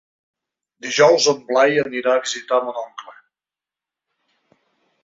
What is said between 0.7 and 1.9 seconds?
Dijous en Blai